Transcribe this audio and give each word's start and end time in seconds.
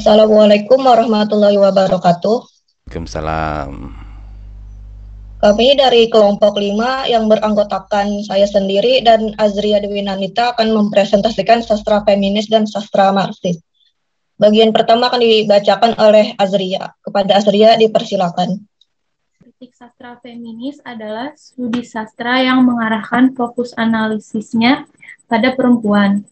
Assalamualaikum 0.00 0.80
warahmatullahi 0.80 1.60
wabarakatuh. 1.60 2.36
Waalaikumsalam. 2.88 3.92
Kami 5.44 5.68
dari 5.76 6.08
kelompok 6.08 6.56
5 6.56 7.04
yang 7.04 7.28
beranggotakan 7.28 8.24
saya 8.24 8.48
sendiri 8.48 9.04
dan 9.04 9.36
Azria 9.36 9.76
Dewi 9.76 10.00
Nanita 10.00 10.56
akan 10.56 10.72
mempresentasikan 10.72 11.60
sastra 11.60 12.00
feminis 12.08 12.48
dan 12.48 12.64
sastra 12.64 13.12
marxis. 13.12 13.60
Bagian 14.40 14.72
pertama 14.72 15.12
akan 15.12 15.20
dibacakan 15.20 15.92
oleh 16.00 16.32
Azria. 16.40 16.96
Kepada 17.04 17.36
Azria 17.36 17.76
dipersilakan. 17.76 18.56
Kritik 19.36 19.76
sastra 19.76 20.16
feminis 20.24 20.80
adalah 20.80 21.36
studi 21.36 21.84
sastra 21.84 22.40
yang 22.40 22.64
mengarahkan 22.64 23.36
fokus 23.36 23.76
analisisnya 23.76 24.88
pada 25.28 25.52
perempuan. 25.52 26.24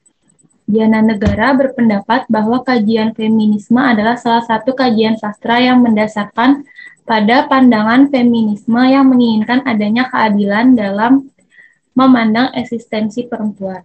Diana 0.68 1.00
Negara 1.00 1.56
berpendapat 1.56 2.28
bahwa 2.28 2.60
kajian 2.60 3.16
feminisme 3.16 3.80
adalah 3.80 4.20
salah 4.20 4.45
satu 4.45 4.76
kajian 4.76 5.16
sastra 5.16 5.64
yang 5.64 5.80
mendasarkan 5.80 6.68
pada 7.09 7.48
pandangan 7.48 8.12
feminisme 8.12 8.76
yang 8.84 9.09
menginginkan 9.09 9.64
adanya 9.64 10.12
keadilan 10.12 10.76
dalam 10.76 11.32
memandang 11.96 12.52
eksistensi 12.52 13.24
perempuan. 13.24 13.80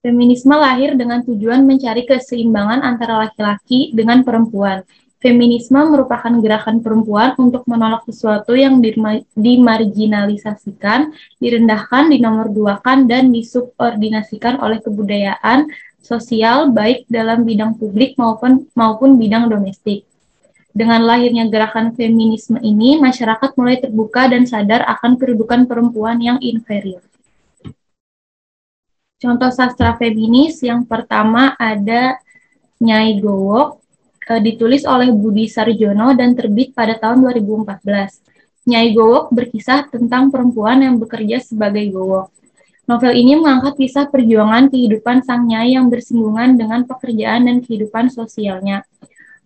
Feminisme 0.00 0.56
lahir 0.56 0.96
dengan 0.96 1.20
tujuan 1.20 1.68
mencari 1.68 2.08
keseimbangan 2.08 2.80
antara 2.80 3.28
laki-laki 3.28 3.92
dengan 3.92 4.24
perempuan. 4.24 4.80
Feminisme 5.22 5.78
merupakan 5.86 6.34
gerakan 6.42 6.82
perempuan 6.82 7.38
untuk 7.38 7.62
menolak 7.70 8.02
sesuatu 8.10 8.58
yang 8.58 8.82
dimarginalisasikan, 9.38 11.14
direndahkan, 11.38 12.10
dinomorduakan, 12.10 13.06
dan 13.06 13.30
disubordinasikan 13.30 14.58
oleh 14.58 14.82
kebudayaan 14.82 15.70
sosial 16.02 16.74
baik 16.74 17.06
dalam 17.06 17.46
bidang 17.46 17.78
publik 17.78 18.18
maupun 18.18 18.66
maupun 18.74 19.14
bidang 19.14 19.46
domestik. 19.46 20.02
Dengan 20.74 21.06
lahirnya 21.06 21.46
gerakan 21.46 21.94
feminisme 21.94 22.58
ini, 22.58 22.98
masyarakat 22.98 23.54
mulai 23.54 23.78
terbuka 23.78 24.26
dan 24.26 24.42
sadar 24.42 24.82
akan 24.90 25.14
kedudukan 25.20 25.70
perempuan 25.70 26.18
yang 26.18 26.42
inferior. 26.42 27.06
Contoh 29.22 29.54
sastra 29.54 29.94
feminis 29.94 30.58
yang 30.66 30.82
pertama 30.82 31.54
ada 31.54 32.18
Nyai 32.82 33.22
Gowok, 33.22 33.81
uh, 34.28 34.40
ditulis 34.42 34.86
oleh 34.86 35.10
Budi 35.10 35.48
Sarjono 35.48 36.14
dan 36.14 36.36
terbit 36.36 36.76
pada 36.76 36.98
tahun 36.98 37.24
2014. 37.24 38.22
Nyai 38.62 38.94
Gowok 38.94 39.34
berkisah 39.34 39.90
tentang 39.90 40.30
perempuan 40.30 40.78
yang 40.78 40.94
bekerja 41.02 41.42
sebagai 41.42 41.82
gowok. 41.90 42.30
Novel 42.86 43.14
ini 43.14 43.38
mengangkat 43.38 43.78
kisah 43.78 44.06
perjuangan 44.10 44.66
kehidupan 44.70 45.22
sang 45.22 45.46
nyai 45.46 45.74
yang 45.78 45.86
bersinggungan 45.86 46.58
dengan 46.58 46.82
pekerjaan 46.86 47.46
dan 47.46 47.62
kehidupan 47.62 48.10
sosialnya. 48.10 48.82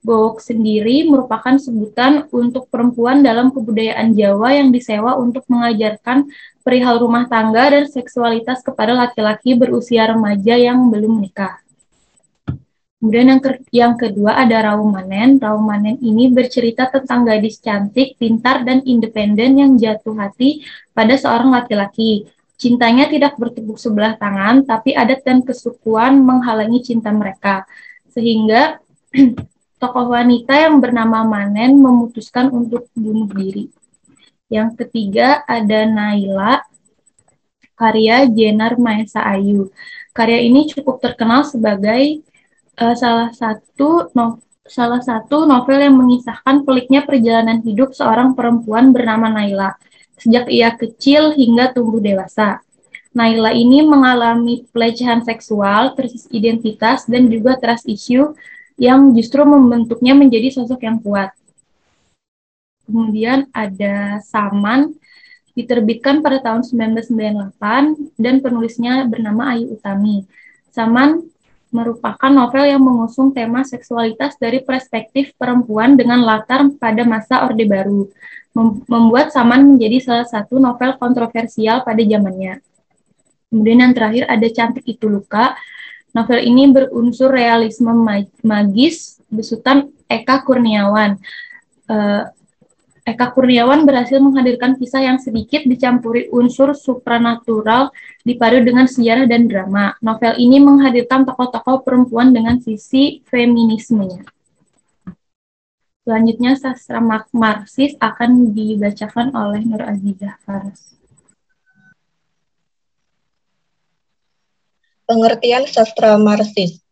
Gowok 0.07 0.39
sendiri 0.39 1.05
merupakan 1.09 1.59
sebutan 1.59 2.31
untuk 2.31 2.71
perempuan 2.71 3.27
dalam 3.27 3.51
kebudayaan 3.51 4.15
Jawa 4.15 4.55
yang 4.55 4.71
disewa 4.71 5.19
untuk 5.19 5.43
mengajarkan 5.51 6.31
perihal 6.63 7.03
rumah 7.03 7.27
tangga 7.27 7.75
dan 7.75 7.85
seksualitas 7.91 8.63
kepada 8.63 8.95
laki-laki 8.95 9.59
berusia 9.59 10.07
remaja 10.09 10.55
yang 10.55 10.89
belum 10.89 11.21
menikah. 11.21 11.66
Kemudian 13.07 13.39
yang, 13.39 13.39
ke 13.39 13.51
yang 13.71 13.95
kedua 13.95 14.35
ada 14.35 14.67
Raumanen. 14.67 15.39
Raumanen 15.39 15.95
ini 16.03 16.27
bercerita 16.27 16.91
tentang 16.91 17.23
gadis 17.23 17.63
cantik, 17.63 18.19
pintar, 18.19 18.67
dan 18.67 18.83
independen 18.83 19.63
yang 19.63 19.79
jatuh 19.79 20.19
hati 20.19 20.67
pada 20.91 21.15
seorang 21.15 21.55
laki-laki. 21.55 22.27
Cintanya 22.59 23.07
tidak 23.07 23.39
bertepuk 23.39 23.79
sebelah 23.79 24.19
tangan, 24.19 24.67
tapi 24.67 24.91
adat 24.91 25.23
dan 25.23 25.47
kesukuan 25.47 26.19
menghalangi 26.19 26.83
cinta 26.83 27.15
mereka. 27.15 27.63
Sehingga 28.11 28.83
tokoh 29.79 30.11
wanita 30.11 30.67
yang 30.67 30.83
bernama 30.83 31.23
Manen 31.23 31.79
memutuskan 31.79 32.51
untuk 32.51 32.91
bunuh 32.99 33.31
diri. 33.31 33.71
Yang 34.51 34.83
ketiga 34.83 35.47
ada 35.47 35.87
Naila, 35.87 36.59
karya 37.79 38.27
Jenar 38.27 38.75
Maesa 38.83 39.23
Ayu. 39.23 39.71
Karya 40.11 40.43
ini 40.43 40.67
cukup 40.67 40.99
terkenal 40.99 41.47
sebagai 41.47 42.27
uh, 42.81 42.95
salah 42.97 43.31
satu 43.33 44.13
no, 44.13 44.41
salah 44.67 45.01
satu 45.01 45.47
novel 45.49 45.79
yang 45.81 45.97
mengisahkan 45.97 46.67
peliknya 46.67 47.07
perjalanan 47.07 47.63
hidup 47.63 47.95
seorang 47.97 48.35
perempuan 48.35 48.91
bernama 48.91 49.31
Naila 49.33 49.75
sejak 50.17 50.49
ia 50.49 50.73
kecil 50.73 51.37
hingga 51.37 51.77
tumbuh 51.77 52.01
dewasa. 52.01 52.65
Naila 53.17 53.53
ini 53.57 53.81
mengalami 53.81 54.69
pelecehan 54.69 55.25
seksual, 55.25 55.97
krisis 55.97 56.29
identitas, 56.29 57.09
dan 57.09 57.33
juga 57.33 57.57
trust 57.57 57.89
issue 57.89 58.37
yang 58.77 59.17
justru 59.17 59.41
membentuknya 59.41 60.13
menjadi 60.13 60.53
sosok 60.53 60.85
yang 60.85 61.01
kuat. 61.01 61.33
Kemudian 62.85 63.49
ada 63.57 64.21
Saman, 64.21 64.93
diterbitkan 65.57 66.21
pada 66.21 66.45
tahun 66.45 66.69
1998 66.69 68.21
dan 68.21 68.45
penulisnya 68.45 69.09
bernama 69.09 69.57
Ayu 69.57 69.73
Utami. 69.73 70.29
Saman 70.69 71.25
merupakan 71.75 72.31
novel 72.31 72.65
yang 72.67 72.83
mengusung 72.83 73.35
tema 73.35 73.67
seksualitas 73.67 74.39
dari 74.39 74.63
perspektif 74.63 75.35
perempuan 75.35 75.99
dengan 75.99 76.23
latar 76.23 76.67
pada 76.79 77.03
masa 77.03 77.45
Orde 77.45 77.67
Baru, 77.67 78.09
membuat 78.87 79.35
Saman 79.35 79.77
menjadi 79.77 79.99
salah 80.01 80.27
satu 80.29 80.57
novel 80.63 80.97
kontroversial 80.97 81.83
pada 81.83 82.01
zamannya. 82.01 82.63
Kemudian 83.51 83.79
yang 83.83 83.95
terakhir 83.95 84.25
ada 84.27 84.47
Cantik 84.51 84.87
Itu 84.87 85.07
Luka. 85.07 85.55
Novel 86.17 86.41
ini 86.43 86.73
berunsur 86.73 87.29
realisme 87.29 87.93
magis 88.41 89.21
besutan 89.29 89.93
Eka 90.09 90.43
Kurniawan. 90.43 91.21
Uh, 91.87 92.27
Eka 93.07 93.31
Kurniawan 93.31 93.87
berhasil 93.87 94.19
menghadirkan 94.19 94.75
kisah 94.75 94.99
yang 94.99 95.23
sedikit 95.23 95.63
dicampuri 95.63 96.27
unsur 96.35 96.75
supranatural 96.75 97.95
dipadu 98.27 98.67
dengan 98.67 98.91
sejarah 98.91 99.31
dan 99.31 99.47
drama. 99.47 99.95
Novel 100.03 100.35
ini 100.43 100.59
menghadirkan 100.59 101.23
tokoh-tokoh 101.23 101.87
perempuan 101.87 102.35
dengan 102.35 102.59
sisi 102.59 103.23
feminismenya. 103.31 104.27
Selanjutnya 106.03 106.59
sastra 106.59 106.99
Marxis 107.31 107.95
akan 108.03 108.51
dibacakan 108.51 109.31
oleh 109.39 109.63
Nur 109.63 109.87
Azizah 109.87 110.35
Faras. 110.43 110.99
Pengertian 115.07 115.63
sastra 115.71 116.19
Marxis. 116.19 116.83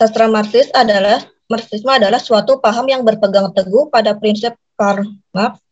Sastra 0.00 0.24
Marxis 0.32 0.72
adalah 0.72 1.35
Marxisme 1.46 1.94
adalah 1.94 2.18
suatu 2.18 2.58
paham 2.58 2.90
yang 2.90 3.06
berpegang 3.06 3.54
teguh 3.54 3.86
pada 3.86 4.18
prinsip 4.18 4.58
Karl 4.74 5.06
Marx. 5.30 5.62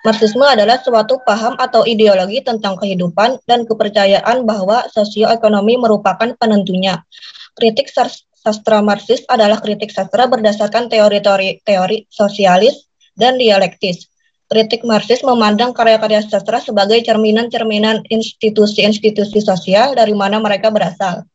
Marxisme 0.00 0.46
adalah 0.46 0.80
suatu 0.80 1.20
paham 1.20 1.58
atau 1.60 1.84
ideologi 1.84 2.40
tentang 2.40 2.80
kehidupan 2.80 3.44
dan 3.44 3.68
kepercayaan 3.68 4.48
bahwa 4.48 4.88
sosioekonomi 4.88 5.76
merupakan 5.76 6.32
penentunya. 6.38 7.04
Kritik 7.52 7.92
sastra 7.92 8.78
Marxis 8.80 9.26
adalah 9.28 9.60
kritik 9.60 9.92
sastra 9.92 10.30
berdasarkan 10.30 10.88
teori-teori 10.88 11.60
teori 11.60 12.08
sosialis 12.08 12.88
dan 13.18 13.36
dialektis. 13.36 14.08
Kritik 14.48 14.80
Marxis 14.86 15.20
memandang 15.20 15.76
karya-karya 15.76 16.24
sastra 16.24 16.56
sebagai 16.62 17.04
cerminan-cerminan 17.04 18.08
institusi-institusi 18.08 19.44
sosial 19.44 19.92
dari 19.92 20.16
mana 20.16 20.40
mereka 20.40 20.72
berasal. 20.72 21.28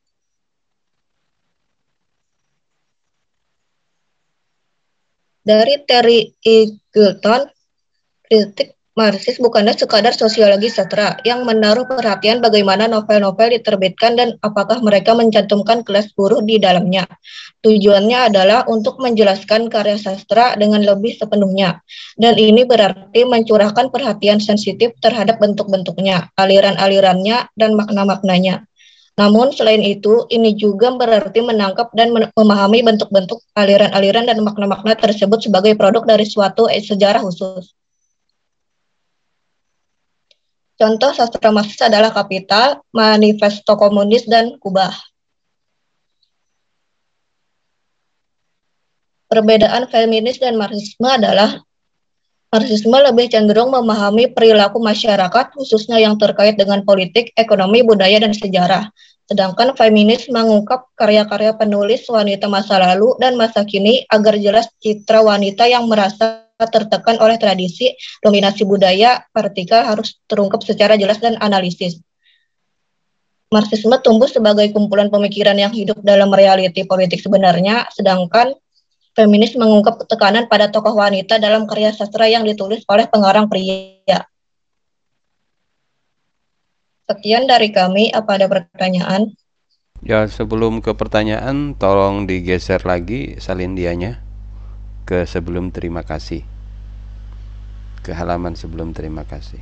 Dari 5.44 5.76
Terry 5.84 6.32
Eagleton, 6.40 7.52
kritik 8.24 8.80
Marxis 8.94 9.42
bukanlah 9.42 9.74
sekadar 9.74 10.14
sosiologi 10.14 10.70
sastra 10.70 11.18
yang 11.26 11.50
menaruh 11.50 11.90
perhatian 11.90 12.46
bagaimana 12.46 12.86
novel-novel 12.86 13.58
diterbitkan 13.58 14.14
dan 14.14 14.38
apakah 14.46 14.86
mereka 14.86 15.18
mencantumkan 15.18 15.82
kelas 15.82 16.14
buruh 16.14 16.46
di 16.46 16.62
dalamnya. 16.62 17.10
Tujuannya 17.66 18.30
adalah 18.30 18.70
untuk 18.70 19.02
menjelaskan 19.02 19.74
karya 19.74 19.98
sastra 19.98 20.54
dengan 20.54 20.86
lebih 20.86 21.18
sepenuhnya. 21.18 21.82
Dan 22.14 22.38
ini 22.38 22.70
berarti 22.70 23.26
mencurahkan 23.26 23.90
perhatian 23.90 24.38
sensitif 24.38 24.94
terhadap 25.02 25.42
bentuk-bentuknya, 25.42 26.30
aliran-alirannya, 26.38 27.50
dan 27.58 27.74
makna-maknanya. 27.74 28.70
Namun 29.14 29.54
selain 29.54 29.82
itu, 29.86 30.26
ini 30.34 30.58
juga 30.58 30.90
berarti 30.98 31.46
menangkap 31.46 31.94
dan 31.94 32.10
memahami 32.34 32.82
bentuk-bentuk 32.82 33.46
aliran-aliran 33.54 34.26
dan 34.26 34.42
makna-makna 34.42 34.98
tersebut 34.98 35.38
sebagai 35.38 35.78
produk 35.78 36.02
dari 36.02 36.26
suatu 36.26 36.66
sejarah 36.66 37.22
khusus. 37.22 37.78
Contoh 40.74 41.14
sastra 41.14 41.54
Marxis 41.54 41.78
adalah 41.86 42.10
Kapital, 42.10 42.82
Manifesto 42.90 43.78
Komunis, 43.78 44.26
dan 44.26 44.58
Kubah. 44.58 44.98
Perbedaan 49.30 49.86
feminis 49.94 50.42
dan 50.42 50.58
Marxisme 50.58 51.06
adalah 51.06 51.62
Marxisme 52.54 52.94
lebih 52.94 53.34
cenderung 53.34 53.74
memahami 53.74 54.30
perilaku 54.30 54.78
masyarakat, 54.78 55.58
khususnya 55.58 55.98
yang 55.98 56.22
terkait 56.22 56.54
dengan 56.54 56.86
politik, 56.86 57.34
ekonomi, 57.34 57.82
budaya, 57.82 58.22
dan 58.22 58.30
sejarah. 58.30 58.94
Sedangkan 59.26 59.74
feminis 59.74 60.30
mengungkap 60.30 60.86
karya-karya 60.94 61.58
penulis 61.58 62.06
wanita 62.06 62.46
masa 62.46 62.78
lalu 62.78 63.18
dan 63.18 63.34
masa 63.42 63.66
kini 63.66 64.06
agar 64.06 64.38
jelas 64.38 64.70
citra 64.86 65.26
wanita 65.26 65.66
yang 65.66 65.90
merasa 65.90 66.46
tertekan 66.62 67.18
oleh 67.18 67.42
tradisi 67.42 67.90
dominasi 68.22 68.70
budaya 68.70 69.26
vertikal 69.34 69.82
harus 69.90 70.22
terungkap 70.30 70.62
secara 70.62 70.94
jelas 70.94 71.18
dan 71.18 71.34
analisis. 71.42 71.98
Marxisme 73.50 73.98
tumbuh 74.06 74.30
sebagai 74.30 74.70
kumpulan 74.70 75.10
pemikiran 75.10 75.58
yang 75.58 75.74
hidup 75.74 75.98
dalam 76.06 76.30
realiti 76.30 76.86
politik 76.86 77.18
sebenarnya, 77.18 77.90
sedangkan 77.90 78.54
feminis 79.14 79.54
mengungkap 79.54 80.10
tekanan 80.10 80.50
pada 80.50 80.74
tokoh 80.74 80.98
wanita 80.98 81.38
dalam 81.38 81.70
karya 81.70 81.94
sastra 81.94 82.26
yang 82.26 82.46
ditulis 82.46 82.82
oleh 82.90 83.06
pengarang 83.06 83.46
pria. 83.46 84.26
Sekian 87.06 87.46
dari 87.46 87.70
kami, 87.70 88.10
apa 88.10 88.42
ada 88.42 88.50
pertanyaan? 88.50 89.38
Ya, 90.04 90.26
sebelum 90.28 90.82
ke 90.82 90.98
pertanyaan, 90.98 91.78
tolong 91.78 92.26
digeser 92.26 92.82
lagi 92.84 93.38
salindianya 93.38 94.20
ke 95.06 95.24
sebelum 95.24 95.70
terima 95.70 96.02
kasih. 96.02 96.44
Ke 98.04 98.12
halaman 98.12 98.58
sebelum 98.58 98.92
terima 98.92 99.24
kasih. 99.24 99.62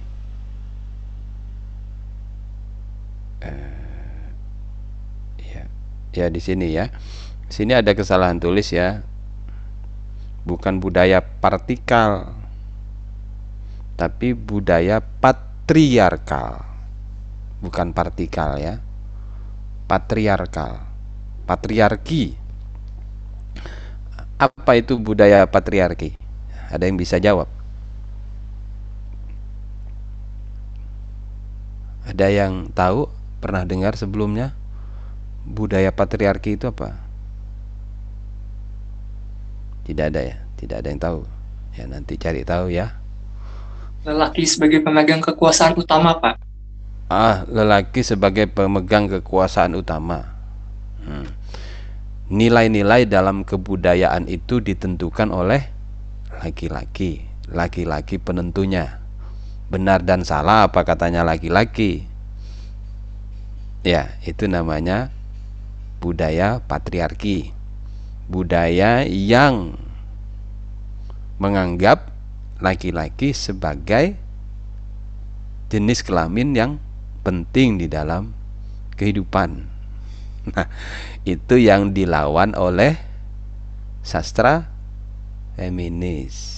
Uh, 3.42 4.30
ya, 5.42 5.66
ya 6.14 6.26
di 6.30 6.42
sini 6.42 6.74
ya. 6.74 6.94
Sini 7.52 7.76
ada 7.76 7.92
kesalahan 7.94 8.40
tulis 8.40 8.70
ya. 8.70 9.02
Bukan 10.42 10.82
budaya 10.82 11.22
partikal, 11.22 12.34
tapi 13.96 14.34
budaya 14.34 14.98
patriarkal. 15.00 16.66
Bukan 17.62 17.94
partikal 17.94 18.58
ya 18.58 18.82
patriarkal 19.92 20.88
patriarki. 21.44 22.40
Apa 24.40 24.80
itu 24.80 24.96
budaya 24.96 25.44
patriarki? 25.44 26.16
Ada 26.72 26.88
yang 26.88 26.96
bisa 26.96 27.20
jawab? 27.20 27.52
Ada 32.08 32.32
yang 32.32 32.72
tahu 32.72 33.12
pernah 33.44 33.68
dengar 33.68 34.00
sebelumnya? 34.00 34.56
Budaya 35.44 35.92
patriarki 35.92 36.56
itu 36.56 36.72
apa 36.72 37.11
tidak 39.92 40.16
ada 40.16 40.22
ya 40.24 40.38
tidak 40.62 40.86
ada 40.86 40.88
yang 40.94 41.02
tahu. 41.02 41.20
Ya 41.74 41.84
nanti 41.90 42.14
cari 42.22 42.46
tahu 42.46 42.70
ya. 42.70 42.94
Lelaki 44.06 44.46
sebagai 44.46 44.86
pemegang 44.86 45.20
kekuasaan 45.20 45.74
utama 45.74 46.22
pak? 46.22 46.38
Ah 47.10 47.44
lelaki 47.50 48.06
sebagai 48.06 48.46
pemegang 48.48 49.10
kekuasaan 49.10 49.74
utama. 49.74 50.38
Hmm. 51.02 51.26
nilai-nilai 52.30 53.10
hmm. 53.10 53.12
dalam 53.12 53.38
kebudayaan 53.42 54.30
itu 54.30 54.62
ditentukan 54.62 55.34
oleh 55.34 55.66
laki-laki. 56.40 57.26
Laki-laki 57.52 58.22
penentunya. 58.22 59.02
Benar 59.68 60.06
dan 60.06 60.24
salah 60.24 60.70
apa 60.70 60.86
katanya 60.88 61.26
laki-laki? 61.26 62.06
Ya 63.82 64.14
itu 64.24 64.46
namanya 64.46 65.10
budaya 66.00 66.62
patriarki 66.64 67.61
budaya 68.32 69.04
yang 69.04 69.76
menganggap 71.36 72.16
laki-laki 72.64 73.36
sebagai 73.36 74.16
jenis 75.68 76.00
kelamin 76.08 76.56
yang 76.56 76.72
penting 77.28 77.76
di 77.76 77.92
dalam 77.92 78.32
kehidupan. 78.96 79.68
Nah, 80.42 80.66
itu 81.22 81.62
yang 81.62 81.94
dilawan 81.94 82.58
oleh 82.58 82.98
sastra 84.02 84.66
feminis. 85.54 86.58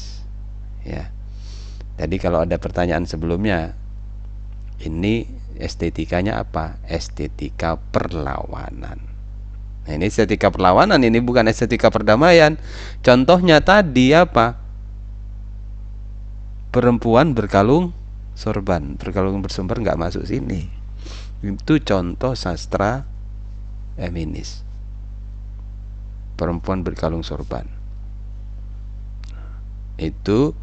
Ya. 0.88 1.12
Jadi 2.00 2.16
kalau 2.18 2.48
ada 2.48 2.56
pertanyaan 2.58 3.04
sebelumnya, 3.04 3.76
ini 4.82 5.28
estetikanya 5.60 6.42
apa? 6.42 6.80
Estetika 6.88 7.78
perlawanan. 7.92 9.13
Nah, 9.84 10.00
ini 10.00 10.08
estetika 10.08 10.48
perlawanan, 10.48 11.04
ini 11.04 11.20
bukan 11.20 11.44
estetika 11.52 11.92
perdamaian. 11.92 12.56
Contohnya 13.04 13.60
tadi 13.60 14.16
apa? 14.16 14.56
Perempuan 16.72 17.36
berkalung 17.36 17.92
sorban. 18.34 18.96
Berkalung 18.96 19.44
bersumber 19.44 19.84
nggak 19.84 20.00
masuk 20.00 20.24
sini. 20.24 20.72
Itu 21.44 21.84
contoh 21.84 22.32
sastra 22.40 23.04
feminis 24.00 24.64
perempuan 26.34 26.82
berkalung 26.82 27.22
sorban. 27.22 27.68
Itu 29.96 30.58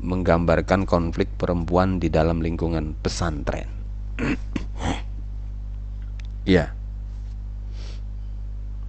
menggambarkan 0.00 0.84
konflik 0.86 1.32
perempuan 1.34 1.98
di 1.98 2.12
dalam 2.12 2.40
lingkungan 2.40 2.94
pesantren. 3.00 3.68
Ya 6.46 6.75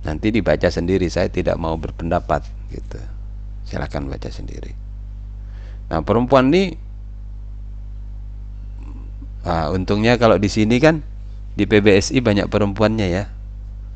nanti 0.08 0.32
dibaca 0.32 0.72
sendiri 0.72 1.12
saya 1.12 1.28
tidak 1.28 1.60
mau 1.60 1.76
berpendapat 1.76 2.48
gitu 2.72 3.00
silahkan 3.68 4.08
baca 4.08 4.32
sendiri 4.32 4.72
nah 5.92 6.00
perempuan 6.00 6.48
ini 6.52 6.88
Nah, 9.48 9.72
untungnya 9.72 10.20
kalau 10.20 10.36
di 10.36 10.52
sini 10.52 10.76
kan 10.84 11.00
di 11.56 11.64
PBSI 11.64 12.20
banyak 12.20 12.52
perempuannya 12.52 13.08
ya. 13.08 13.32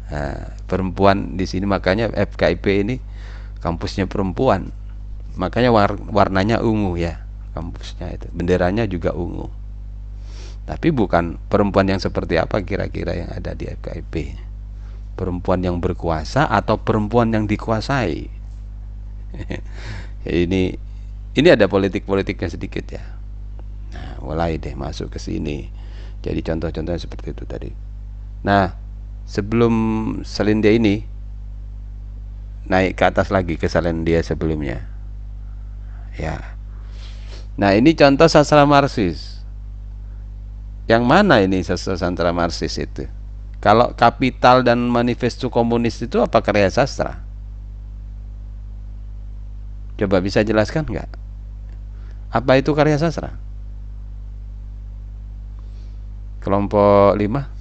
Nah, 0.07 0.55
perempuan 0.63 1.35
di 1.35 1.43
sini 1.43 1.67
makanya 1.67 2.07
FKIP 2.07 2.65
ini 2.87 2.95
kampusnya 3.59 4.07
perempuan. 4.07 4.71
Makanya 5.35 5.75
war 5.75 5.99
warnanya 6.07 6.63
ungu 6.63 6.95
ya 6.95 7.27
kampusnya 7.51 8.15
itu. 8.15 8.31
Benderanya 8.31 8.87
juga 8.87 9.11
ungu. 9.11 9.51
Tapi 10.63 10.87
bukan 10.95 11.35
perempuan 11.51 11.91
yang 11.91 11.99
seperti 11.99 12.39
apa 12.39 12.63
kira-kira 12.63 13.11
yang 13.19 13.29
ada 13.35 13.51
di 13.51 13.67
FKIP. 13.67 14.39
Perempuan 15.15 15.61
yang 15.61 15.77
berkuasa 15.77 16.49
atau 16.49 16.81
perempuan 16.81 17.29
yang 17.29 17.45
dikuasai. 17.45 18.31
ini 20.27 20.75
ini 21.31 21.47
ada 21.47 21.69
politik-politiknya 21.69 22.49
sedikit 22.51 22.85
ya. 22.89 23.03
Mulai 24.21 24.57
deh 24.57 24.75
masuk 24.75 25.13
ke 25.13 25.19
sini. 25.21 25.71
Jadi 26.21 26.39
contoh-contohnya 26.45 27.01
seperti 27.01 27.33
itu 27.33 27.44
tadi. 27.45 27.71
Nah 28.45 28.73
sebelum 29.25 29.73
selindia 30.25 30.73
ini 30.73 31.06
naik 32.68 32.97
ke 32.97 33.03
atas 33.07 33.30
lagi 33.30 33.56
ke 33.57 33.69
selindia 33.69 34.21
sebelumnya. 34.25 34.83
Ya. 36.18 36.57
Nah 37.56 37.77
ini 37.77 37.94
contoh 37.94 38.27
sastra 38.27 38.65
marxis. 38.65 39.41
Yang 40.89 41.03
mana 41.06 41.39
ini 41.45 41.63
sastra 41.63 42.31
marxis 42.33 42.75
itu 42.75 43.07
kalau 43.61 43.94
kapital 43.94 44.65
dan 44.65 44.89
manifesto 44.89 45.53
komunis 45.53 46.01
itu 46.01 46.18
apa 46.18 46.41
karya 46.41 46.65
sastra? 46.73 47.21
Coba 50.01 50.18
bisa 50.18 50.41
jelaskan 50.41 50.89
nggak? 50.89 51.06
Apa 52.33 52.57
itu 52.57 52.73
karya 52.73 52.97
sastra? 52.97 53.37
Kelompok 56.41 57.13
5 57.21 57.53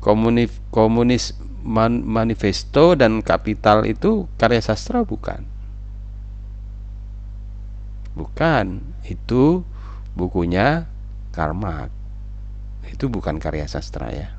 komunis 0.00 0.48
komunis 0.72 1.36
man, 1.60 2.00
manifesto 2.00 2.96
dan 2.96 3.20
kapital 3.20 3.84
itu 3.84 4.24
karya 4.40 4.64
sastra 4.64 5.04
bukan? 5.04 5.44
Bukan. 8.16 8.80
Itu 9.04 9.68
bukunya 10.16 10.88
Karma 11.36 11.92
itu 12.88 13.06
bukan 13.12 13.36
karya 13.36 13.68
sastra 13.68 14.08
ya 14.10 14.37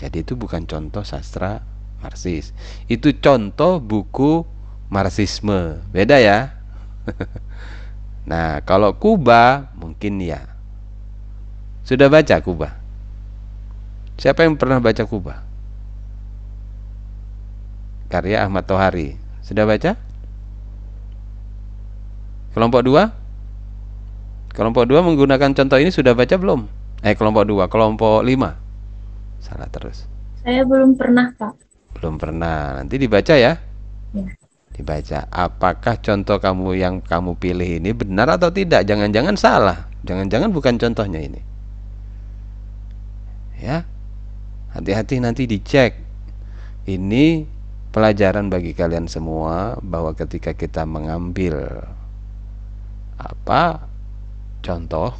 jadi 0.00 0.24
itu 0.24 0.32
bukan 0.32 0.64
contoh 0.64 1.04
sastra 1.04 1.60
Marxis 2.00 2.56
itu 2.88 3.12
contoh 3.20 3.76
buku 3.84 4.48
Marxisme 4.88 5.84
beda 5.92 6.16
ya 6.16 6.56
nah 8.30 8.64
kalau 8.64 8.96
Kuba 8.96 9.68
mungkin 9.76 10.24
ya 10.24 10.50
sudah 11.90 12.06
baca 12.06 12.38
Kuba? 12.38 12.78
Siapa 14.14 14.46
yang 14.46 14.54
pernah 14.54 14.78
baca 14.78 15.02
Kuba? 15.02 15.42
Karya 18.06 18.46
Ahmad 18.46 18.62
Tohari. 18.70 19.18
Sudah 19.42 19.66
baca? 19.66 19.98
Kelompok 22.54 22.86
2? 22.86 24.54
Kelompok 24.54 24.86
2 24.86 25.02
menggunakan 25.02 25.50
contoh 25.50 25.82
ini 25.82 25.90
sudah 25.90 26.14
baca 26.14 26.38
belum? 26.38 26.70
Eh 27.02 27.18
kelompok 27.18 27.48
2, 27.50 27.66
kelompok 27.66 28.22
5. 28.22 28.59
Salah 29.40 29.68
terus. 29.72 30.06
Saya 30.44 30.64
belum 30.64 30.96
pernah, 30.96 31.32
Pak. 31.36 31.52
Belum 31.98 32.16
pernah. 32.16 32.80
Nanti 32.80 32.96
dibaca 32.96 33.34
ya? 33.36 33.56
Ya. 34.12 34.30
Dibaca. 34.72 35.26
Apakah 35.28 36.00
contoh 36.00 36.38
kamu 36.40 36.78
yang 36.78 36.94
kamu 37.02 37.36
pilih 37.36 37.82
ini 37.82 37.90
benar 37.92 38.36
atau 38.38 38.48
tidak? 38.48 38.86
Jangan-jangan 38.86 39.36
salah. 39.36 39.90
Jangan-jangan 40.04 40.48
bukan 40.54 40.80
contohnya 40.80 41.20
ini 41.20 41.50
ya 43.60 43.84
hati-hati 44.72 45.20
nanti 45.20 45.44
dicek 45.44 46.00
ini 46.88 47.44
pelajaran 47.92 48.48
bagi 48.48 48.72
kalian 48.72 49.06
semua 49.06 49.76
bahwa 49.84 50.16
ketika 50.16 50.56
kita 50.56 50.88
mengambil 50.88 51.84
apa 53.20 53.84
contoh 54.64 55.12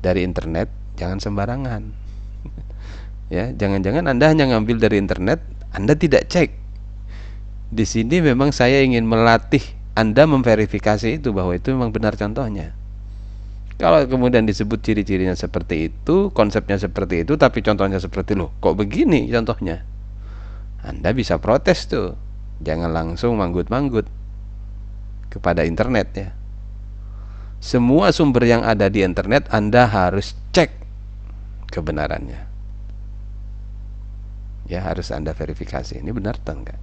dari 0.00 0.24
internet 0.24 0.72
jangan 0.96 1.20
sembarangan 1.20 1.82
ya 3.30 3.54
jangan-jangan 3.54 4.10
anda 4.10 4.28
hanya 4.28 4.50
ngambil 4.50 4.82
dari 4.82 4.98
internet 4.98 5.40
anda 5.70 5.94
tidak 5.94 6.26
cek 6.28 6.50
di 7.70 7.86
sini 7.86 8.18
memang 8.18 8.50
saya 8.50 8.82
ingin 8.82 9.06
melatih 9.06 9.62
anda 9.94 10.26
memverifikasi 10.26 11.22
itu 11.22 11.30
bahwa 11.30 11.54
itu 11.54 11.70
memang 11.70 11.94
benar 11.94 12.18
contohnya 12.18 12.74
kalau 13.80 14.04
kemudian 14.04 14.44
disebut 14.44 14.84
ciri-cirinya 14.84 15.32
seperti 15.32 15.88
itu, 15.88 16.28
konsepnya 16.36 16.76
seperti 16.76 17.24
itu, 17.24 17.40
tapi 17.40 17.64
contohnya 17.64 17.96
seperti 17.96 18.36
loh, 18.36 18.52
kok 18.60 18.76
begini 18.76 19.24
contohnya? 19.32 19.88
Anda 20.84 21.16
bisa 21.16 21.40
protes 21.40 21.88
tuh. 21.88 22.12
Jangan 22.60 22.92
langsung 22.92 23.40
manggut-manggut 23.40 24.04
kepada 25.32 25.64
internet 25.64 26.08
ya. 26.12 26.28
Semua 27.56 28.12
sumber 28.12 28.44
yang 28.44 28.68
ada 28.68 28.92
di 28.92 29.00
internet 29.00 29.48
Anda 29.48 29.88
harus 29.88 30.36
cek 30.52 30.68
kebenarannya. 31.72 32.49
Ya, 34.70 34.86
harus 34.86 35.10
Anda 35.10 35.34
verifikasi. 35.34 35.98
Ini 35.98 36.14
benar 36.14 36.38
atau 36.38 36.54
enggak? 36.54 36.78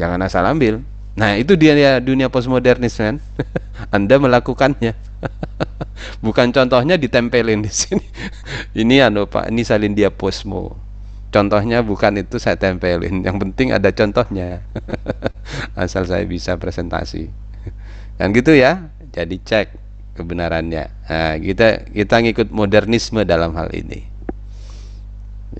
Jangan 0.00 0.24
asal 0.24 0.48
ambil. 0.48 0.80
Nah, 1.12 1.36
itu 1.36 1.52
dia 1.60 1.76
ya 1.76 1.92
dunia 2.00 2.32
postmodernis 2.32 2.96
kan. 2.96 3.20
Anda 3.96 4.16
melakukannya. 4.16 4.96
Bukan 6.24 6.48
contohnya 6.56 6.96
ditempelin 6.96 7.60
di 7.60 7.68
sini. 7.68 8.00
ini 8.80 9.04
anu 9.04 9.28
Pak, 9.28 9.52
ini 9.52 9.68
salin 9.68 9.92
dia 9.92 10.08
posmo. 10.08 10.80
Contohnya 11.32 11.80
bukan 11.80 12.20
itu 12.20 12.36
saya 12.36 12.60
tempelin. 12.60 13.24
Yang 13.24 13.36
penting 13.40 13.72
ada 13.72 13.88
contohnya. 13.88 14.60
Asal 15.72 16.04
saya 16.04 16.28
bisa 16.28 16.60
presentasi. 16.60 17.32
Dan 18.20 18.36
gitu 18.36 18.52
ya. 18.52 18.92
Jadi 19.16 19.40
cek 19.40 19.72
kebenarannya. 20.12 20.84
Nah, 21.08 21.34
kita 21.40 21.88
kita 21.88 22.20
ngikut 22.20 22.52
modernisme 22.52 23.24
dalam 23.24 23.56
hal 23.56 23.72
ini. 23.72 24.11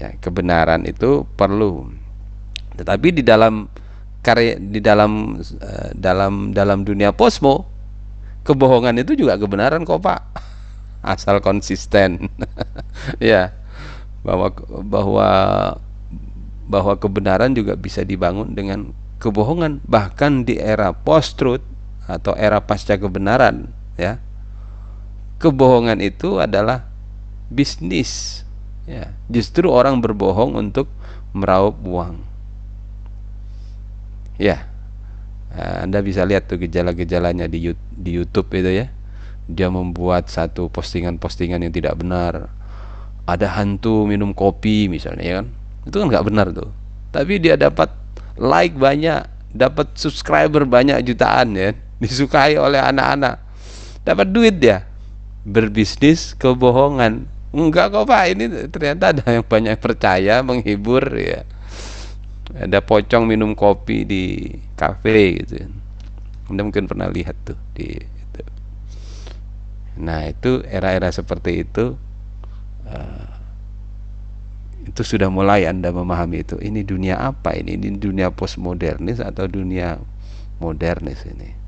Ya, 0.02 0.18
kebenaran 0.18 0.82
itu 0.82 1.22
perlu. 1.38 1.86
Tetapi 2.74 3.14
di 3.14 3.22
dalam 3.22 3.70
karya 4.18 4.58
di 4.58 4.82
dalam 4.82 5.38
uh, 5.38 5.90
dalam 5.94 6.50
dalam 6.50 6.82
dunia 6.82 7.14
posmo 7.14 7.66
kebohongan 8.42 8.98
itu 8.98 9.14
juga 9.14 9.38
kebenaran 9.38 9.86
kok 9.86 10.02
Pak. 10.02 10.20
Asal 11.14 11.38
konsisten. 11.38 12.26
Ya 13.18 13.54
bahwa 14.22 14.54
bahwa 14.86 15.30
bahwa 16.66 16.94
kebenaran 16.98 17.54
juga 17.54 17.78
bisa 17.78 18.02
dibangun 18.02 18.58
dengan 18.58 18.90
kebohongan. 19.22 19.82
Bahkan 19.86 20.46
di 20.46 20.58
era 20.58 20.90
post 20.90 21.38
truth 21.38 21.62
atau 22.10 22.34
era 22.34 22.58
pasca 22.58 22.98
kebenaran 22.98 23.70
ya 23.94 24.18
kebohongan 25.38 25.98
itu 26.02 26.38
adalah 26.38 26.86
bisnis 27.50 28.42
ya 28.88 29.14
justru 29.30 29.70
orang 29.70 30.02
berbohong 30.02 30.58
untuk 30.58 30.90
meraup 31.32 31.78
uang 31.86 32.32
Ya, 34.40 34.66
nah, 35.52 35.84
Anda 35.84 36.00
bisa 36.00 36.24
lihat 36.24 36.48
tuh 36.48 36.58
gejala-gejalanya 36.58 37.46
di 37.46 37.70
di 37.76 38.10
YouTube 38.10 38.48
itu 38.56 38.82
ya. 38.84 38.86
Dia 39.46 39.68
membuat 39.68 40.26
satu 40.32 40.66
postingan-postingan 40.66 41.62
yang 41.62 41.70
tidak 41.74 41.94
benar. 42.00 42.48
Ada 43.28 43.54
hantu 43.54 44.08
minum 44.08 44.34
kopi 44.34 44.90
misalnya 44.90 45.22
ya 45.22 45.34
kan. 45.42 45.46
Itu 45.86 45.96
kan 46.02 46.06
nggak 46.10 46.26
benar 46.26 46.46
tuh. 46.50 46.70
Tapi 47.14 47.38
dia 47.38 47.54
dapat 47.54 47.92
like 48.40 48.74
banyak, 48.74 49.22
dapat 49.52 49.94
subscriber 49.94 50.64
banyak 50.64 51.04
jutaan 51.04 51.54
ya, 51.54 51.76
disukai 52.02 52.56
oleh 52.56 52.80
anak-anak. 52.80 53.38
Dapat 54.02 54.26
duit 54.32 54.58
dia. 54.58 54.88
Berbisnis 55.46 56.34
kebohongan. 56.34 57.30
Enggak 57.52 57.92
kok 57.92 58.08
Pak, 58.08 58.24
ini 58.32 58.44
ternyata 58.72 59.12
ada 59.12 59.24
yang 59.28 59.44
banyak 59.44 59.76
percaya, 59.76 60.40
menghibur 60.40 61.04
ya. 61.12 61.44
Ada 62.56 62.80
pocong 62.80 63.28
minum 63.28 63.52
kopi 63.52 64.08
di 64.08 64.24
kafe 64.72 65.44
gitu. 65.44 65.68
Anda 66.48 66.64
mungkin 66.64 66.88
pernah 66.88 67.12
lihat 67.12 67.36
tuh 67.44 67.56
di 67.76 67.96
itu. 67.96 68.42
nah 70.00 70.24
itu 70.24 70.64
era-era 70.64 71.12
seperti 71.12 71.68
itu 71.68 72.00
uh, 72.88 73.28
itu 74.88 75.02
sudah 75.04 75.28
mulai 75.28 75.68
anda 75.68 75.92
memahami 75.94 76.42
itu. 76.42 76.56
Ini 76.58 76.82
dunia 76.82 77.20
apa 77.20 77.54
ini? 77.54 77.78
Ini 77.78 78.00
dunia 78.00 78.32
postmodernis 78.34 79.22
atau 79.22 79.46
dunia 79.46 80.00
modernis 80.58 81.22
ini. 81.28 81.61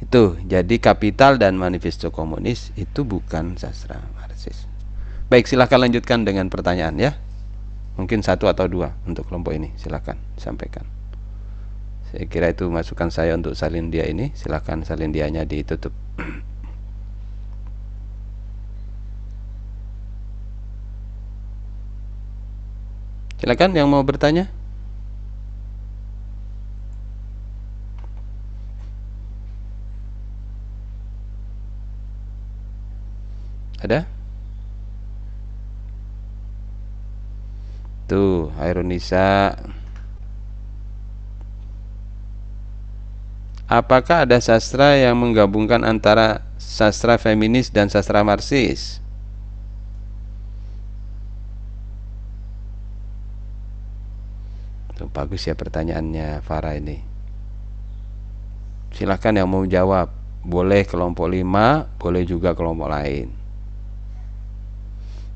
Itu. 0.00 0.36
Jadi 0.44 0.76
kapital 0.78 1.40
dan 1.40 1.56
manifesto 1.56 2.12
komunis 2.12 2.72
itu 2.76 3.04
bukan 3.04 3.56
sastra 3.56 4.00
marxis. 4.16 4.68
Baik 5.26 5.48
silahkan 5.50 5.80
lanjutkan 5.82 6.22
dengan 6.22 6.52
pertanyaan 6.52 6.96
ya. 7.00 7.12
Mungkin 7.96 8.20
satu 8.20 8.46
atau 8.46 8.68
dua 8.68 8.92
untuk 9.08 9.26
kelompok 9.26 9.56
ini. 9.56 9.72
Silakan 9.80 10.20
sampaikan. 10.36 10.84
Saya 12.12 12.28
kira 12.30 12.52
itu 12.52 12.68
masukan 12.70 13.10
saya 13.10 13.34
untuk 13.34 13.56
salin 13.56 13.90
dia 13.90 14.06
ini. 14.06 14.30
Silakan 14.36 14.84
salin 14.84 15.10
dianya 15.10 15.42
ditutup. 15.48 15.90
Silakan 23.36 23.76
yang 23.76 23.92
mau 23.92 24.00
bertanya 24.00 24.48
ada 33.86 34.08
Tuh, 38.06 38.54
Aeronisa. 38.54 39.58
Apakah 43.66 44.22
ada 44.22 44.38
sastra 44.38 44.94
yang 44.94 45.18
menggabungkan 45.18 45.82
antara 45.82 46.46
sastra 46.54 47.18
feminis 47.18 47.66
dan 47.66 47.90
sastra 47.90 48.22
marxis? 48.22 49.02
Tuh, 54.94 55.10
bagus 55.10 55.50
ya 55.50 55.58
pertanyaannya 55.58 56.46
Farah 56.46 56.78
ini. 56.78 57.02
Silahkan 58.94 59.34
yang 59.34 59.50
mau 59.50 59.66
jawab. 59.66 60.14
Boleh 60.46 60.86
kelompok 60.86 61.26
5, 61.26 61.98
boleh 61.98 62.22
juga 62.22 62.54
kelompok 62.54 62.86
lain. 62.86 63.34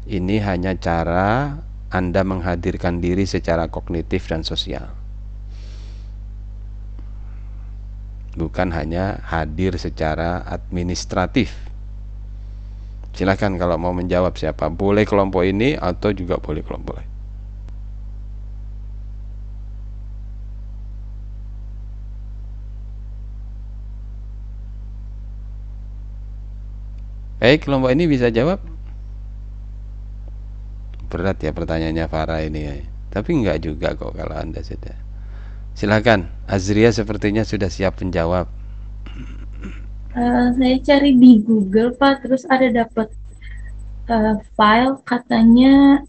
Ini 0.07 0.39
hanya 0.47 0.79
cara 0.79 1.59
anda 1.91 2.23
menghadirkan 2.23 3.03
diri 3.03 3.27
secara 3.27 3.67
kognitif 3.67 4.31
dan 4.31 4.47
sosial. 4.47 4.95
Bukan 8.39 8.71
hanya 8.71 9.19
hadir 9.27 9.75
secara 9.75 10.47
administratif. 10.47 11.51
Silahkan 13.11 13.51
kalau 13.59 13.75
mau 13.75 13.91
menjawab 13.91 14.39
siapa. 14.39 14.71
Boleh 14.71 15.03
kelompok 15.03 15.43
ini 15.43 15.75
atau 15.75 16.15
juga 16.15 16.39
boleh 16.39 16.63
kelompok 16.63 17.03
lain. 17.03 17.11
Baik, 27.41 27.67
kelompok 27.67 27.91
ini 27.91 28.05
bisa 28.07 28.31
jawab 28.31 28.63
berat 31.11 31.43
ya 31.43 31.51
pertanyaannya 31.51 32.07
Farah 32.07 32.41
ini 32.47 32.61
ya. 32.63 32.75
Tapi 33.11 33.43
enggak 33.43 33.67
juga 33.67 33.99
kok 33.99 34.15
kalau 34.15 34.39
Anda 34.39 34.63
sudah. 34.63 34.95
Silakan, 35.75 36.31
Azria 36.47 36.95
sepertinya 36.95 37.43
sudah 37.43 37.67
siap 37.67 37.99
menjawab. 37.99 38.47
Uh, 40.15 40.51
saya 40.55 40.77
cari 40.83 41.15
di 41.19 41.43
Google 41.43 41.95
Pak, 41.95 42.27
terus 42.27 42.47
ada 42.47 42.67
dapat 42.71 43.11
uh, 44.11 44.39
file 44.55 44.99
katanya 45.07 46.03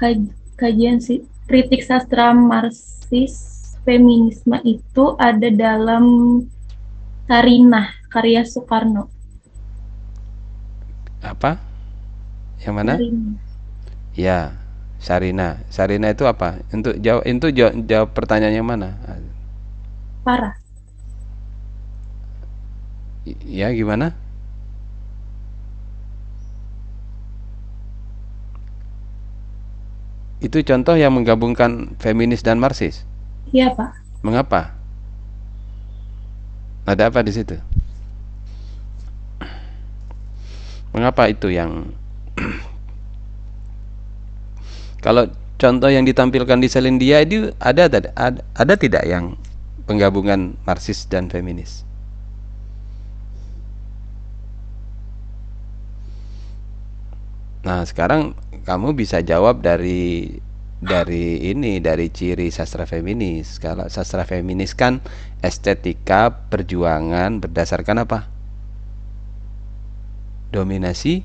kaj 0.00 0.20
kajian 0.56 1.00
si 1.00 1.24
kritik 1.44 1.84
sastra 1.84 2.32
Marxis 2.32 3.54
feminisme 3.84 4.56
itu 4.64 5.14
ada 5.20 5.48
dalam 5.52 6.04
Sarinah 7.28 7.88
karya 8.12 8.44
Soekarno. 8.44 9.08
Apa? 11.24 11.56
Yang 12.60 12.74
mana? 12.76 12.94
Ya, 14.14 14.54
Sarina. 15.02 15.58
Sarina 15.74 16.14
itu 16.14 16.22
apa? 16.24 16.62
Untuk 16.70 16.94
jawab 17.02 17.26
itu 17.26 17.46
jawab, 17.50 17.74
jawab 17.84 18.08
pertanyaannya 18.14 18.62
mana? 18.62 18.88
Parah. 20.22 20.54
Ya, 23.44 23.74
gimana? 23.74 24.14
Itu 30.44 30.60
contoh 30.60 30.94
yang 30.94 31.16
menggabungkan 31.16 31.96
feminis 31.98 32.44
dan 32.44 32.60
marxis. 32.60 33.02
Iya, 33.48 33.72
Pak. 33.72 33.96
Mengapa? 34.20 34.76
Ada 36.84 37.08
apa 37.08 37.24
di 37.24 37.32
situ? 37.32 37.56
Mengapa 40.92 41.26
itu 41.32 41.48
yang 41.48 41.90
kalau 45.04 45.28
contoh 45.60 45.92
yang 45.92 46.08
ditampilkan 46.08 46.64
di 46.64 46.68
Selindia 46.72 47.20
itu 47.20 47.52
ada 47.60 47.92
ada, 47.92 48.08
ada, 48.16 48.40
ada 48.56 48.74
tidak 48.80 49.04
yang 49.04 49.36
penggabungan 49.84 50.56
marxis 50.64 51.04
dan 51.04 51.28
feminis? 51.28 51.84
Nah, 57.64 57.84
sekarang 57.84 58.36
kamu 58.64 58.96
bisa 58.96 59.20
jawab 59.24 59.60
dari 59.60 60.40
dari 60.84 61.40
ini 61.52 61.80
dari 61.80 62.12
ciri 62.12 62.48
sastra 62.52 62.84
feminis. 62.84 63.60
Kalau 63.60 63.88
sastra 63.88 64.24
feminis 64.28 64.72
kan 64.76 65.00
estetika 65.40 66.32
perjuangan 66.48 67.40
berdasarkan 67.40 68.04
apa? 68.04 68.28
Dominasi 70.52 71.24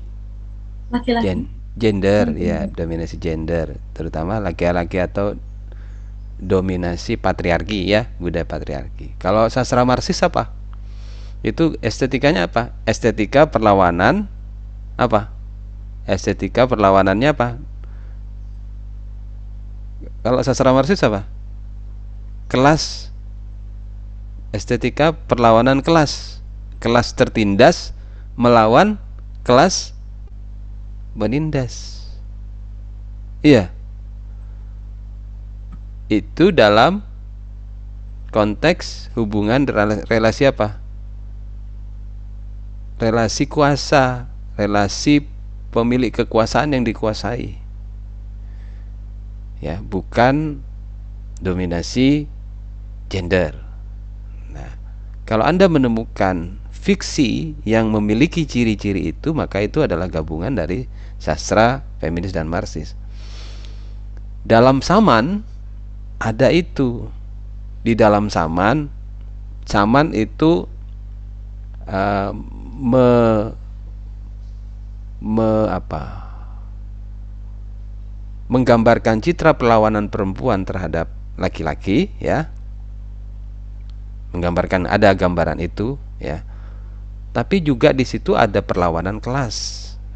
Laki-laki. 0.90 1.59
Gen 1.80 2.04
gender 2.04 2.28
Hmm. 2.28 2.36
ya, 2.36 2.58
dominasi 2.68 3.16
gender, 3.16 3.80
terutama 3.96 4.36
laki-laki 4.36 5.00
atau 5.00 5.40
dominasi 6.36 7.16
patriarki 7.16 7.88
ya, 7.88 8.12
budaya 8.20 8.44
patriarki. 8.44 9.16
Kalau 9.16 9.48
sastra 9.48 9.88
marxis 9.88 10.20
apa? 10.20 10.52
Itu 11.40 11.80
estetikanya 11.80 12.52
apa? 12.52 12.76
Estetika 12.84 13.48
perlawanan 13.48 14.28
apa? 15.00 15.32
Estetika 16.04 16.68
perlawanannya 16.68 17.32
apa? 17.32 17.56
Kalau 20.20 20.40
sastra 20.44 20.76
marxis 20.76 21.00
apa? 21.00 21.24
Kelas 22.52 23.08
estetika 24.52 25.16
perlawanan 25.16 25.80
kelas. 25.80 26.44
Kelas 26.80 27.12
tertindas 27.16 27.92
melawan 28.36 28.96
kelas 29.44 29.96
menindas. 31.16 32.04
Iya. 33.40 33.72
Itu 36.10 36.50
dalam 36.50 37.02
konteks 38.30 39.14
hubungan 39.16 39.66
rela- 39.66 40.04
relasi 40.06 40.46
apa? 40.46 40.78
Relasi 43.00 43.48
kuasa, 43.48 44.28
relasi 44.60 45.24
pemilik 45.72 46.12
kekuasaan 46.12 46.76
yang 46.76 46.84
dikuasai. 46.84 47.56
Ya, 49.64 49.80
bukan 49.80 50.60
dominasi 51.40 52.28
gender. 53.08 53.56
Nah, 54.52 54.76
kalau 55.24 55.48
Anda 55.48 55.66
menemukan 55.66 56.59
fiksi 56.80 57.52
yang 57.68 57.92
memiliki 57.92 58.48
ciri-ciri 58.48 59.12
itu, 59.12 59.36
maka 59.36 59.60
itu 59.60 59.84
adalah 59.84 60.08
gabungan 60.08 60.56
dari 60.56 60.88
sastra, 61.20 61.84
feminis 62.00 62.32
dan 62.32 62.48
marxis. 62.48 62.96
Dalam 64.48 64.80
Saman 64.80 65.44
ada 66.16 66.48
itu. 66.48 67.12
Di 67.80 67.96
dalam 67.96 68.28
Saman, 68.32 68.88
Saman 69.64 70.12
itu 70.16 70.64
uh, 71.88 72.32
me, 72.80 73.08
me 75.20 75.50
apa? 75.68 76.30
menggambarkan 78.50 79.22
citra 79.22 79.54
perlawanan 79.54 80.10
perempuan 80.10 80.66
terhadap 80.66 81.06
laki-laki 81.38 82.10
ya 82.18 82.50
menggambarkan 84.34 84.90
ada 84.90 85.14
gambaran 85.14 85.62
itu 85.62 86.02
ya 86.18 86.42
tapi 87.30 87.62
juga 87.62 87.94
di 87.94 88.02
situ 88.02 88.34
ada 88.34 88.58
perlawanan 88.58 89.22
kelas 89.22 89.56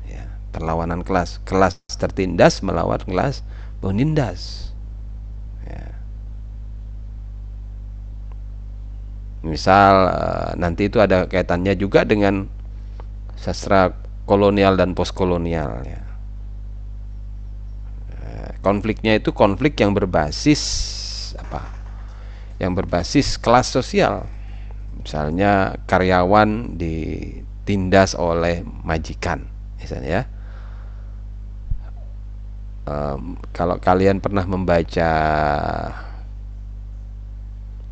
ya. 0.06 0.26
Perlawanan 0.50 1.06
kelas. 1.06 1.38
Kelas 1.46 1.78
tertindas 1.94 2.58
melawan 2.62 2.98
kelas 3.06 3.46
penindas 3.78 4.70
ya. 5.66 5.94
misal 9.44 9.94
eh, 10.08 10.50
nanti 10.56 10.88
itu 10.88 10.98
ada 10.98 11.28
kaitannya 11.28 11.76
juga 11.76 12.02
dengan 12.02 12.48
sastra 13.36 13.92
kolonial 14.24 14.74
dan 14.80 14.96
postkolonial 14.96 15.84
ya. 15.84 16.00
Eh, 18.24 18.50
konfliknya 18.64 19.20
itu 19.20 19.30
konflik 19.36 19.76
yang 19.78 19.92
berbasis 19.92 20.62
apa? 21.36 21.68
Yang 22.58 22.72
berbasis 22.82 23.28
kelas 23.36 23.68
sosial 23.68 24.24
misalnya 25.04 25.76
karyawan 25.84 26.80
ditindas 26.80 28.16
oleh 28.16 28.64
majikan 28.64 29.44
misalnya 29.76 30.08
ya. 30.08 30.22
Em, 32.84 33.36
kalau 33.52 33.76
kalian 33.76 34.24
pernah 34.24 34.48
membaca 34.48 35.12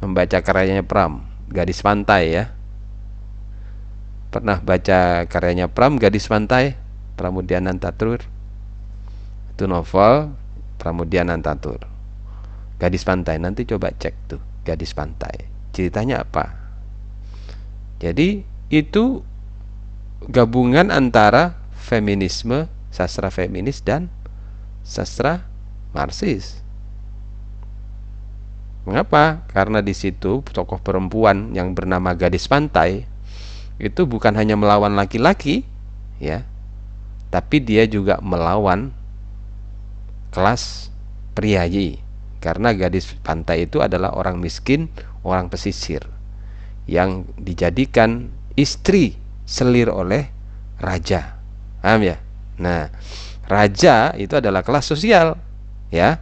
membaca 0.01 0.38
karyanya 0.40 0.85
Pram 0.88 1.29
Gadis 1.53 1.85
Pantai 1.85 2.33
ya. 2.33 2.44
Pernah 4.33 4.64
baca 4.64 5.29
karyanya 5.29 5.68
Pram 5.68 6.01
Gadis 6.01 6.25
Pantai? 6.25 6.81
Pramudia 7.20 7.61
Nantatur. 7.61 8.25
Itu 9.53 9.68
novel 9.68 10.33
Pramudia 10.81 11.29
Nantatur. 11.29 11.85
Gadis 12.81 13.05
Pantai 13.05 13.37
nanti 13.37 13.68
coba 13.68 13.92
cek 13.92 14.33
tuh 14.33 14.40
Gadis 14.64 14.96
Pantai. 14.96 15.44
Ceritanya 15.77 16.25
apa 16.25 16.62
jadi 18.02 18.42
itu 18.66 19.22
gabungan 20.26 20.90
antara 20.90 21.54
feminisme 21.78 22.66
sastra 22.90 23.30
feminis 23.30 23.78
dan 23.78 24.10
sastra 24.82 25.46
marxis. 25.94 26.58
Mengapa? 28.82 29.46
Karena 29.54 29.78
di 29.78 29.94
situ 29.94 30.42
tokoh 30.42 30.82
perempuan 30.82 31.54
yang 31.54 31.78
bernama 31.78 32.18
Gadis 32.18 32.50
Pantai 32.50 33.06
itu 33.78 34.02
bukan 34.02 34.34
hanya 34.34 34.58
melawan 34.58 34.98
laki-laki 34.98 35.62
ya 36.18 36.42
tapi 37.30 37.62
dia 37.62 37.86
juga 37.86 38.18
melawan 38.18 38.90
kelas 40.34 40.90
priayi. 41.38 42.02
Karena 42.42 42.74
gadis 42.74 43.14
pantai 43.22 43.70
itu 43.70 43.78
adalah 43.78 44.18
orang 44.18 44.42
miskin, 44.42 44.90
orang 45.22 45.46
pesisir 45.46 46.02
yang 46.86 47.28
dijadikan 47.38 48.32
istri 48.58 49.16
selir 49.46 49.88
oleh 49.88 50.28
raja. 50.82 51.38
Paham 51.82 52.02
ya? 52.02 52.16
Nah, 52.58 52.90
raja 53.46 54.14
itu 54.18 54.38
adalah 54.38 54.62
kelas 54.66 54.86
sosial, 54.86 55.38
ya. 55.90 56.18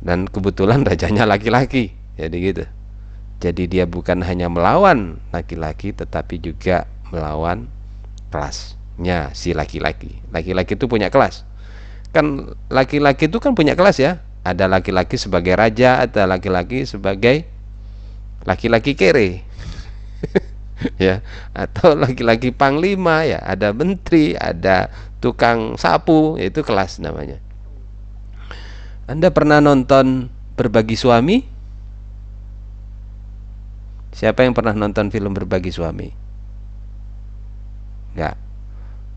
Dan 0.00 0.26
kebetulan 0.30 0.82
rajanya 0.88 1.26
laki-laki. 1.26 1.94
Jadi 2.20 2.36
gitu. 2.40 2.64
Jadi 3.40 3.64
dia 3.72 3.88
bukan 3.88 4.20
hanya 4.20 4.52
melawan 4.52 5.16
laki-laki 5.32 5.96
tetapi 5.96 6.36
juga 6.44 6.84
melawan 7.08 7.72
kelasnya 8.28 9.32
si 9.32 9.56
laki-laki. 9.56 10.20
Laki-laki 10.28 10.76
itu 10.76 10.84
punya 10.84 11.08
kelas. 11.08 11.48
Kan 12.12 12.52
laki-laki 12.68 13.32
itu 13.32 13.40
kan 13.40 13.56
punya 13.56 13.72
kelas 13.72 13.96
ya. 13.96 14.20
Ada 14.44 14.68
laki-laki 14.68 15.16
sebagai 15.16 15.56
raja, 15.56 16.04
ada 16.04 16.28
laki-laki 16.28 16.84
sebagai 16.84 17.48
laki-laki 18.44 18.92
kere. 18.92 19.44
ya, 21.02 21.20
atau 21.52 21.96
laki-laki 21.96 22.52
panglima 22.54 23.24
ya, 23.24 23.40
ada 23.42 23.72
menteri, 23.72 24.36
ada 24.36 24.88
tukang 25.20 25.76
sapu, 25.76 26.40
itu 26.40 26.64
kelas 26.64 27.00
namanya. 27.02 27.38
Anda 29.10 29.28
pernah 29.34 29.58
nonton 29.58 30.30
Berbagi 30.54 30.94
Suami? 30.94 31.42
Siapa 34.14 34.44
yang 34.44 34.54
pernah 34.54 34.76
nonton 34.76 35.10
film 35.10 35.34
Berbagi 35.34 35.72
Suami? 35.74 36.08
Enggak. 38.14 38.36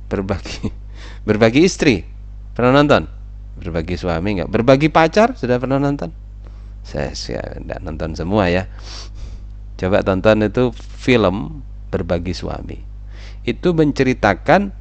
Berbagi 0.10 0.70
Berbagi 1.28 1.62
Istri. 1.66 1.96
Pernah 2.54 2.82
nonton? 2.82 3.10
Berbagi 3.58 3.98
suami 3.98 4.38
enggak? 4.38 4.50
Berbagi 4.50 4.89
pacar 4.89 5.34
sudah 5.38 5.58
pernah 5.58 5.82
nonton? 5.82 6.13
Saya 6.86 7.13
enggak 7.58 7.80
nonton 7.82 8.13
semua 8.13 8.50
ya. 8.50 8.70
Coba 9.84 10.00
tonton 10.00 10.48
itu 10.48 10.72
film 10.96 11.60
Berbagi 11.91 12.32
Suami. 12.32 12.80
Itu 13.43 13.76
menceritakan 13.76 14.72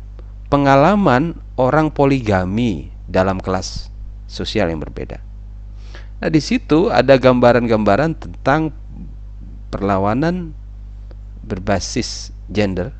pengalaman 0.47 1.43
orang 1.59 1.91
poligami 1.91 2.95
dalam 3.11 3.43
kelas 3.43 3.91
sosial 4.31 4.71
yang 4.71 4.79
berbeda. 4.79 5.19
Nah, 6.23 6.31
di 6.31 6.38
situ 6.38 6.87
ada 6.87 7.19
gambaran-gambaran 7.19 8.15
tentang 8.15 8.71
perlawanan 9.75 10.55
berbasis 11.43 12.31
gender 12.47 12.95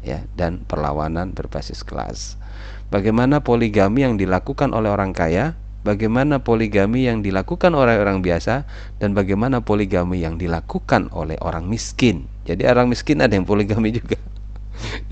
ya 0.00 0.24
dan 0.32 0.64
perlawanan 0.64 1.36
berbasis 1.36 1.84
kelas. 1.84 2.40
Bagaimana 2.88 3.44
poligami 3.44 4.08
yang 4.08 4.16
dilakukan 4.16 4.72
oleh 4.72 4.88
orang 4.88 5.12
kaya 5.12 5.52
bagaimana 5.82 6.42
poligami 6.42 7.06
yang 7.06 7.20
dilakukan 7.22 7.74
oleh 7.74 7.98
orang 7.98 8.22
biasa 8.22 8.66
dan 9.02 9.14
bagaimana 9.14 9.62
poligami 9.62 10.22
yang 10.22 10.38
dilakukan 10.38 11.10
oleh 11.14 11.38
orang 11.42 11.66
miskin. 11.66 12.26
Jadi 12.46 12.66
orang 12.66 12.90
miskin 12.90 13.22
ada 13.22 13.34
yang 13.34 13.46
poligami 13.46 13.94
juga. 13.98 14.18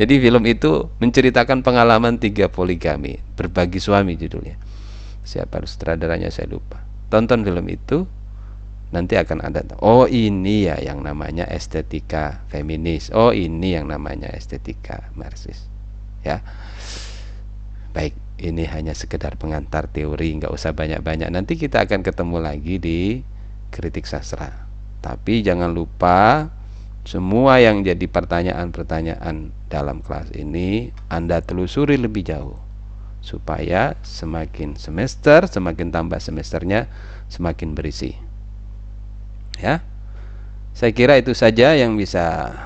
Jadi 0.00 0.18
film 0.18 0.42
itu 0.48 0.88
menceritakan 0.98 1.62
pengalaman 1.62 2.18
tiga 2.18 2.50
poligami, 2.50 3.20
berbagi 3.38 3.78
suami 3.78 4.16
judulnya. 4.18 4.56
Siapa 5.22 5.62
sutradaranya 5.62 6.32
saya 6.32 6.50
lupa. 6.50 6.80
Tonton 7.12 7.44
film 7.44 7.66
itu 7.70 8.08
nanti 8.90 9.14
akan 9.14 9.46
ada 9.46 9.62
oh 9.86 10.10
ini 10.10 10.66
ya 10.66 10.74
yang 10.82 11.06
namanya 11.06 11.46
estetika 11.46 12.42
feminis. 12.50 13.14
Oh 13.14 13.30
ini 13.30 13.78
yang 13.78 13.86
namanya 13.86 14.32
estetika 14.34 15.10
marxis. 15.14 15.70
Ya. 16.26 16.42
Baik, 17.90 18.14
ini 18.40 18.64
hanya 18.66 18.96
sekedar 18.96 19.36
pengantar 19.36 19.86
teori, 19.92 20.40
nggak 20.40 20.52
usah 20.52 20.72
banyak-banyak. 20.72 21.28
Nanti 21.28 21.60
kita 21.60 21.84
akan 21.84 22.00
ketemu 22.00 22.36
lagi 22.40 22.76
di 22.80 23.00
kritik 23.70 24.08
sastra. 24.08 24.66
Tapi 25.00 25.44
jangan 25.44 25.72
lupa 25.72 26.48
semua 27.04 27.56
yang 27.60 27.80
jadi 27.80 28.04
pertanyaan-pertanyaan 28.04 29.52
dalam 29.72 30.04
kelas 30.04 30.36
ini 30.36 30.92
Anda 31.08 31.40
telusuri 31.40 31.96
lebih 31.96 32.28
jauh 32.28 32.60
supaya 33.20 33.96
semakin 34.00 34.76
semester, 34.76 35.44
semakin 35.48 35.92
tambah 35.92 36.20
semesternya, 36.20 36.88
semakin 37.28 37.76
berisi. 37.76 38.16
Ya. 39.60 39.84
Saya 40.72 40.96
kira 40.96 41.20
itu 41.20 41.36
saja 41.36 41.76
yang 41.76 42.00
bisa 42.00 42.56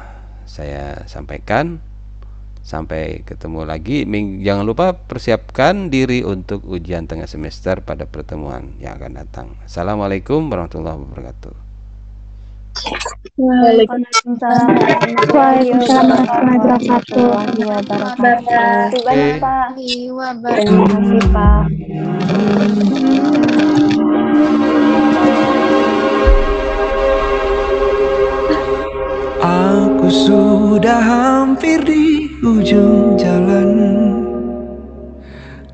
saya 0.46 1.02
sampaikan. 1.10 1.82
Sampai 2.64 3.20
ketemu 3.28 3.68
lagi. 3.68 4.08
Jangan 4.40 4.64
lupa 4.64 4.96
persiapkan 4.96 5.92
diri 5.92 6.24
untuk 6.24 6.64
ujian 6.64 7.04
tengah 7.04 7.28
semester 7.28 7.84
pada 7.84 8.08
pertemuan 8.08 8.72
yang 8.80 8.96
akan 8.96 9.20
datang. 9.20 9.52
Assalamualaikum 9.68 10.48
warahmatullahi 10.48 10.96
wabarakatuh. 10.96 11.52
Waalaikumsalam 13.36 14.72
warahmatullahi 15.28 15.76
wabarakatuh. 15.76 17.20
Terima 18.96 19.12
kasih 19.12 19.36
Pak. 19.38 19.76
Terima 19.76 20.32
kasih 20.40 21.20
Pak. 21.28 21.68
Aku 29.44 30.08
sudah 30.08 31.04
hampir 31.04 31.84
di 31.84 32.23
ujung 32.44 33.16
jalan. 33.16 33.72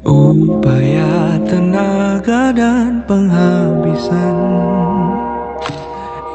Upaya 0.01 1.37
tenaga 1.45 2.57
dan 2.57 3.05
penghabisan 3.05 4.33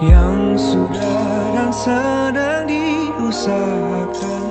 Yang 0.05 0.69
sudah 0.69 1.49
dan 1.57 1.71
sedang 1.73 2.69
diusahakan 2.69 4.45